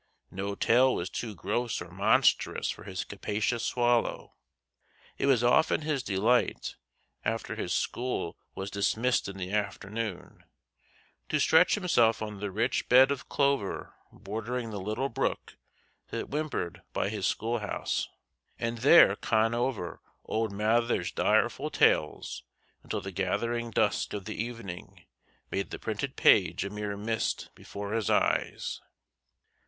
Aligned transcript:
No 0.31 0.55
tale 0.55 0.95
was 0.95 1.11
too 1.11 1.35
gross 1.35 1.79
or 1.79 1.91
monstrous 1.91 2.71
for 2.71 2.85
his 2.85 3.03
capacious 3.03 3.63
swallow. 3.63 4.33
It 5.19 5.27
was 5.27 5.43
often 5.43 5.81
his 5.81 6.01
delight, 6.01 6.75
after 7.23 7.53
his 7.53 7.71
school 7.71 8.35
was 8.55 8.71
dismissed 8.71 9.27
in 9.29 9.37
the 9.37 9.51
afternoon, 9.51 10.43
to 11.29 11.39
stretch 11.39 11.75
himself 11.75 12.19
on 12.19 12.39
the 12.39 12.49
rich 12.49 12.89
bed 12.89 13.11
of 13.11 13.29
clover 13.29 13.93
bordering 14.11 14.71
the 14.71 14.79
little 14.81 15.07
brook 15.07 15.55
that 16.09 16.29
whimpered 16.31 16.81
by 16.93 17.09
his 17.09 17.27
school 17.27 17.59
house, 17.59 18.09
and 18.57 18.79
there 18.79 19.15
con 19.15 19.53
over 19.53 20.01
old 20.25 20.51
Mather's 20.51 21.11
direful 21.11 21.69
tales 21.69 22.41
until 22.81 23.01
the 23.01 23.11
gathering 23.11 23.69
dusk 23.69 24.13
of 24.15 24.25
the 24.25 24.33
evening 24.43 25.05
made 25.51 25.69
the 25.69 25.77
printed 25.77 26.15
page 26.15 26.65
a 26.65 26.71
mere 26.71 26.97
mist 26.97 27.51
before 27.53 27.93
his 27.93 28.09
eyes. 28.09 28.81